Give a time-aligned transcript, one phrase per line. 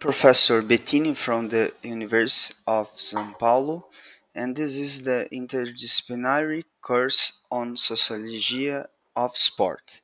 [0.00, 3.88] Professor Bettine from the University of São Paulo,
[4.32, 10.02] and this is the interdisciplinary course on Sociology of Sport.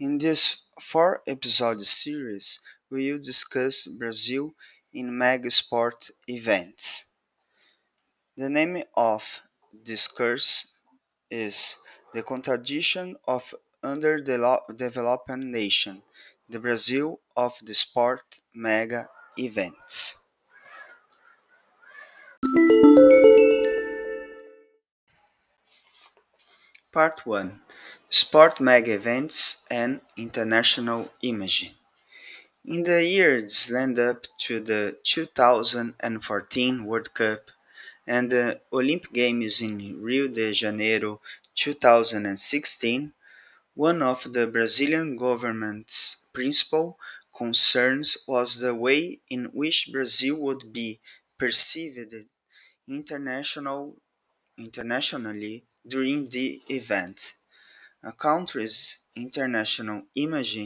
[0.00, 2.60] In this four episode series,
[2.90, 4.54] we will discuss Brazil
[4.92, 7.12] in mega sport events.
[8.36, 9.40] The name of
[9.84, 10.78] this course
[11.30, 11.78] is
[12.12, 16.02] The Contradiction of Underdeveloped Nation
[16.48, 20.24] the Brazil of the sport mega events.
[26.92, 27.60] Part 1
[28.10, 31.74] Sport mega events and international image.
[32.64, 37.50] In the years leading up to the 2014 World Cup
[38.06, 41.20] and the Olympic Games in Rio de Janeiro
[41.54, 43.12] 2016,
[43.74, 46.98] one of the Brazilian government's principal
[47.38, 51.00] concerns was the way in which Brazil would be
[51.38, 52.14] perceived
[52.88, 53.96] international,
[54.58, 57.34] internationally during the event.
[58.02, 60.58] A country's international image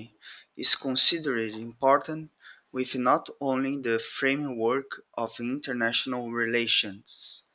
[0.56, 2.31] is considered important
[2.73, 7.50] with not only the framework of international relations,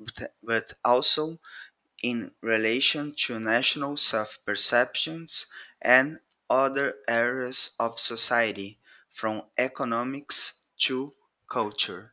[0.00, 1.38] but, but also
[2.02, 8.78] in relation to national self perceptions and other areas of society,
[9.10, 11.14] from economics to
[11.48, 12.12] culture.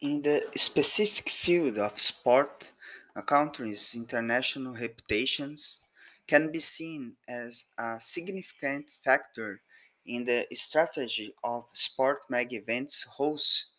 [0.00, 2.72] In the specific field of sport,
[3.14, 5.82] a country's international reputations
[6.26, 9.60] can be seen as a significant factor
[10.06, 13.72] in the strategy of sport mega events hosts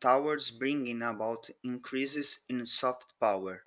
[0.00, 3.64] towards bringing about increases in soft power,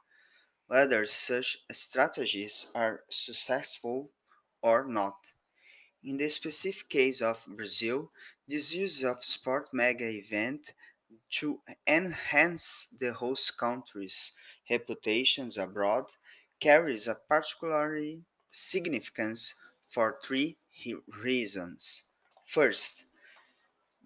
[0.67, 4.11] whether such strategies are successful
[4.61, 5.17] or not.
[6.03, 8.11] In the specific case of Brazil,
[8.47, 10.73] this use of sport mega event
[11.31, 14.37] to enhance the host country's
[14.69, 16.15] reputations abroad
[16.59, 17.99] carries a particular
[18.49, 19.55] significance
[19.87, 20.57] for three
[21.23, 22.09] reasons.
[22.45, 23.05] First,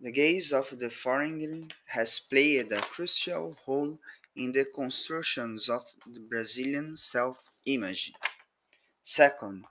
[0.02, 3.98] the gaze of the foreigner has played a crucial role
[4.36, 8.14] in the construction of the Brazilian self-image.
[9.02, 9.66] Second,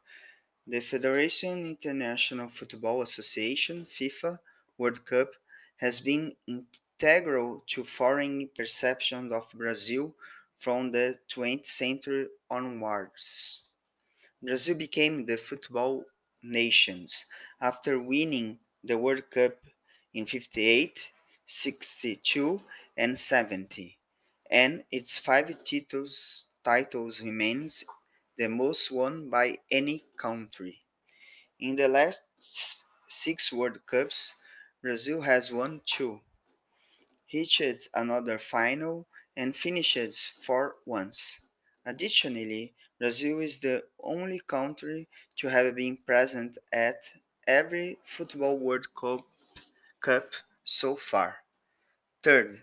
[0.66, 4.38] the Federation International Football Association FIFA
[4.78, 5.28] World Cup
[5.76, 10.12] has been integral to foreign perception of Brazil
[10.58, 13.66] from the 20th century onwards.
[14.42, 16.04] Brazil became the football
[16.42, 17.26] nations
[17.60, 19.54] after winning the World Cup
[20.16, 21.12] in 58,
[21.46, 22.62] 62,
[22.96, 23.98] and 70,
[24.50, 27.84] and its five titles titles remains
[28.38, 30.74] the most won by any country.
[31.60, 32.22] In the last
[33.08, 34.40] six World Cups,
[34.82, 36.22] Brazil has won two,
[37.32, 39.06] reached another final,
[39.36, 41.46] and finished four once.
[41.84, 47.12] Additionally, Brazil is the only country to have been present at
[47.46, 49.24] every Football World Cup
[50.06, 50.30] Cup
[50.62, 51.38] so far.
[52.22, 52.62] Third,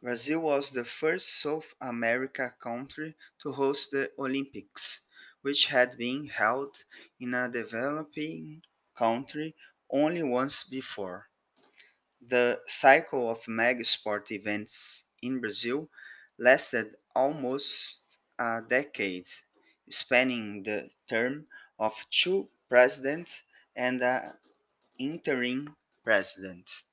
[0.00, 5.08] Brazil was the first South America country to host the Olympics,
[5.42, 6.84] which had been held
[7.18, 8.62] in a developing
[8.94, 9.56] country
[9.90, 11.26] only once before.
[12.24, 15.90] The cycle of mega sport events in Brazil
[16.38, 19.28] lasted almost a decade,
[19.90, 23.42] spanning the term of two presidents
[23.74, 24.34] and an
[24.96, 25.74] interim
[26.08, 26.84] president.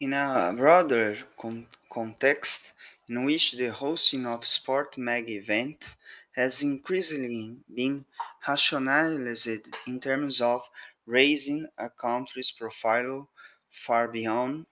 [0.00, 2.72] In a broader con- context,
[3.08, 5.94] in which the hosting of sport mega event
[6.32, 8.04] has increasingly been
[8.48, 10.68] rationalized in terms of
[11.06, 13.28] raising a country's profile
[13.70, 14.66] far beyond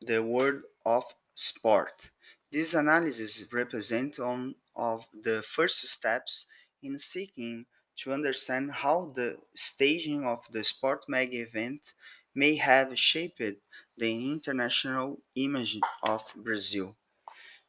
[0.00, 1.02] the world of
[1.34, 2.10] sport.
[2.52, 6.46] This analysis represents one of the first steps
[6.84, 11.94] in seeking to understand how the staging of the sport mega event
[12.34, 13.38] may have shaped
[13.96, 16.96] the international image of Brazil.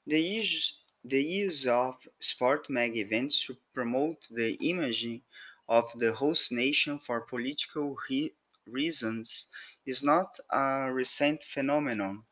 [0.07, 5.21] The use, the use of sport mega events to promote the image
[5.69, 8.33] of the host nation for political re-
[8.65, 9.47] reasons
[9.85, 12.25] is not a recent phenomenon.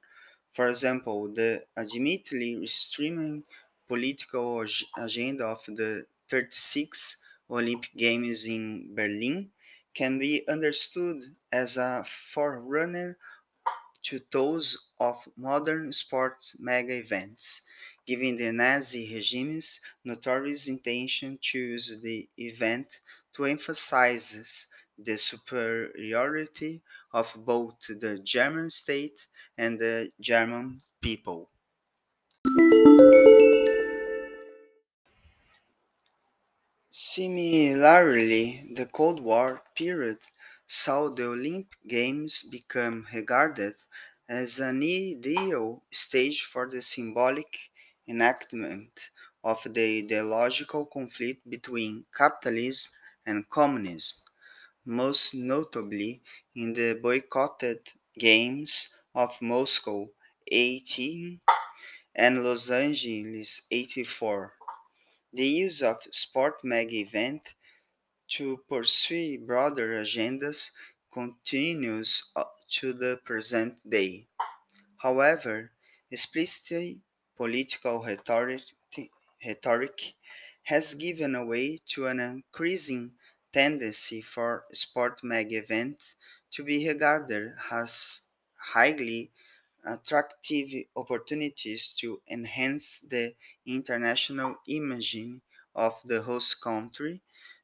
[0.51, 3.45] For example, the admittedly extreme
[3.87, 4.65] political
[4.97, 9.51] agenda of the 36 Olympic Games in Berlin
[9.93, 13.17] can be understood as a forerunner
[14.03, 17.67] to those of modern sports mega events,
[18.05, 23.01] given the Nazi regime's notorious intention to use the event
[23.33, 26.81] to emphasize the superiority
[27.11, 29.27] of both the German state
[29.57, 31.49] and the German people.
[37.15, 40.17] Similarly, the Cold War period
[40.67, 43.75] saw the Olympic Games become regarded
[44.27, 47.71] as an ideal stage for the symbolic
[48.05, 49.11] enactment
[49.45, 52.91] of the ideological conflict between capitalism
[53.25, 54.17] and communism,
[54.83, 56.21] most notably
[56.53, 57.79] in the boycotted
[58.19, 60.09] Games of Moscow
[60.51, 61.39] 18
[62.13, 64.54] and Los Angeles 84.
[65.35, 67.53] The use of sport mega event
[68.29, 70.71] to pursue broader agendas
[71.13, 72.45] continues uh,
[72.79, 74.27] to the present day.
[74.97, 75.71] However,
[76.11, 77.01] explicitly
[77.37, 78.63] political rhetoric,
[79.45, 80.15] rhetoric
[80.63, 83.15] has given way to an increasing
[83.53, 86.15] tendency for sport mega events
[86.51, 89.31] to be regarded as highly
[89.85, 93.35] attractive opportunities to enhance the
[93.65, 95.41] international imaging
[95.75, 97.21] of the host country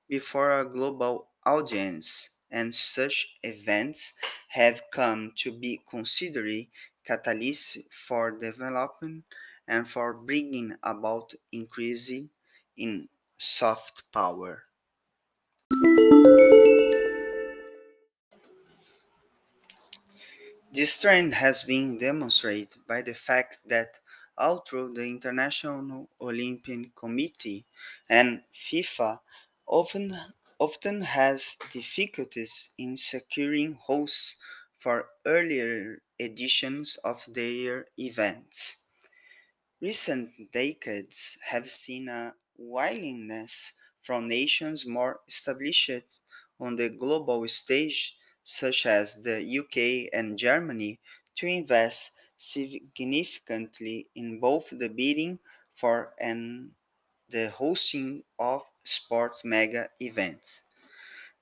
[0.08, 4.14] before a global audience, and such events
[4.50, 6.68] have come to be considered
[7.08, 9.26] catalysts for development
[9.68, 12.30] and for bringing about increasing
[12.76, 13.08] in
[13.38, 14.66] soft power.
[20.74, 24.02] This trend has been demonstrated by the fact that
[24.42, 27.66] although the International Olympic Committee
[28.10, 29.22] and FIFA
[29.68, 30.18] often
[30.60, 34.44] often has difficulties in securing hosts
[34.78, 38.86] for earlier editions of their events.
[39.82, 46.22] Recent decades have seen a willingness from nations more established
[46.58, 48.16] on the global stage
[48.46, 51.02] such as the UK and Germany,
[51.36, 55.40] to invest significantly in both the bidding
[55.74, 56.74] for and
[57.30, 60.64] the hosting of sport mega events.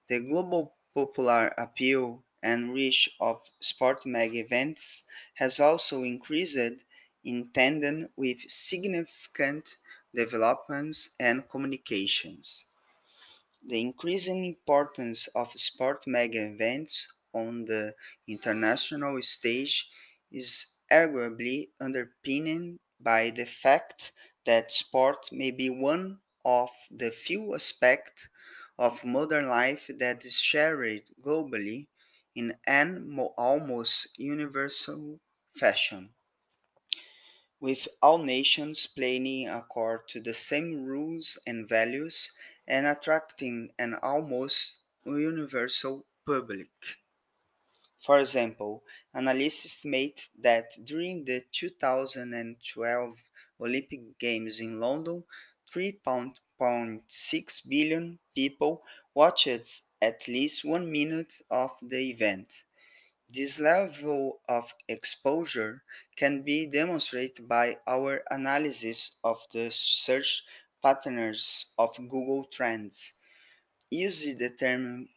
[0.07, 5.04] The global popular appeal and reach of sport mega events
[5.36, 6.57] has also increased
[7.24, 9.78] in tandem with significant
[10.13, 12.69] developments and communications.
[13.63, 17.96] The increasing importance of sport mega events on the
[18.28, 19.90] international stage
[20.31, 24.12] is arguably underpinned by the fact
[24.45, 28.30] that sport may be one of the few aspects
[28.77, 31.88] of modern life that is shared globally
[32.36, 35.19] in an almost universal
[35.53, 36.13] fashion
[37.62, 42.38] with all nations playing according to the same rules and values
[42.68, 46.69] and attracting an almost universal public.
[48.04, 53.24] For example, analysts estimate that during the 2012
[53.62, 55.24] Olympic Games in London,
[55.72, 62.65] 3.6 billion people watched at least one minute of the event.
[63.29, 65.84] This level of exposure
[66.15, 70.44] can be demonstrated by our analysis of the search
[70.84, 73.20] patterns of Google Trends.
[73.91, 75.10] Use the term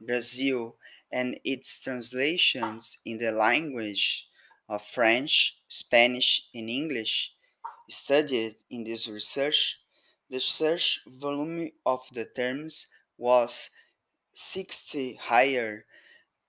[0.00, 0.76] Brazil
[1.12, 4.28] and its translations in the language
[4.68, 7.34] of French, Spanish, and English
[7.88, 9.80] studied in this research.
[10.30, 12.86] The search volume of the terms
[13.18, 13.70] was
[14.28, 15.84] 60 higher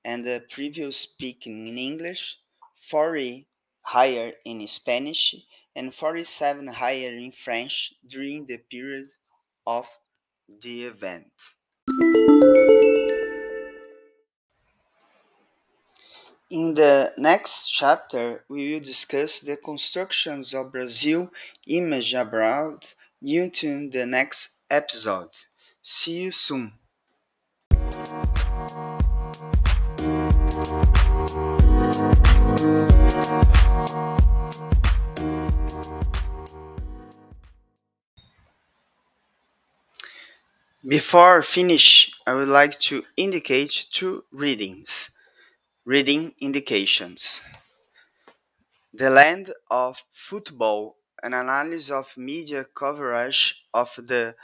[0.05, 2.37] and the previous speaking in English,
[2.77, 3.47] 40
[3.83, 5.35] higher in Spanish,
[5.75, 9.09] and 47 higher in French during the period
[9.65, 9.87] of
[10.61, 11.31] the event.
[16.51, 21.31] In the next chapter, we will discuss the constructions of Brazil
[21.65, 22.85] image abroad
[23.21, 25.29] until the next episode.
[25.81, 26.73] See you soon.
[40.85, 45.20] Before I finish, I would like to indicate two readings.
[45.85, 47.41] Reading indications.
[48.93, 54.35] The Land of Football, an analysis of media coverage of the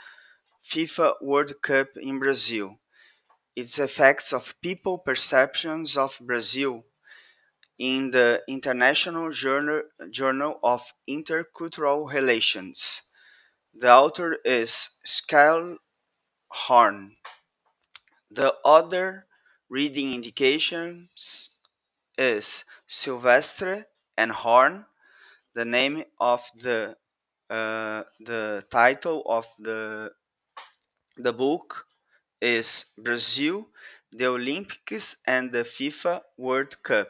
[0.64, 2.80] FIFA World Cup in Brazil,
[3.54, 6.84] its effects of people perceptions of Brazil,
[7.78, 13.12] in the International Journal, Journal of Intercultural Relations.
[13.72, 15.78] The author is Skyle
[16.50, 17.16] Horn.
[18.30, 19.27] The other
[19.70, 21.58] reading indications
[22.18, 24.86] is Silvestre and Horn.
[25.54, 26.96] The name of the
[27.50, 30.12] uh, the title of the
[31.18, 31.84] the book
[32.40, 33.68] is Brazil,
[34.12, 37.08] the Olympics and the FIFA World Cup.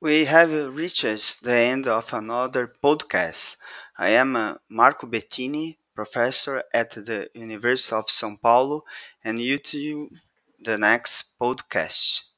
[0.00, 3.56] We have reached the end of another podcast.
[3.98, 8.84] I am uh, Marco Bettine, professor at the University of São Paulo,
[9.24, 10.10] and you to
[10.60, 12.33] the next podcast.